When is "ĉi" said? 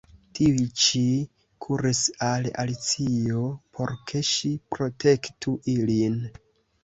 0.83-1.01